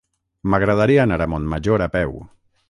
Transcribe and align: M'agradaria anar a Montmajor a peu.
M'agradaria 0.53 1.03
anar 1.03 1.19
a 1.27 1.27
Montmajor 1.35 1.85
a 1.89 1.91
peu. 1.99 2.19